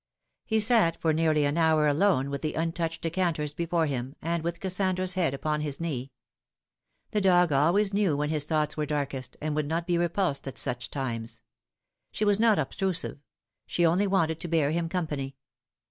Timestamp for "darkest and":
8.87-9.55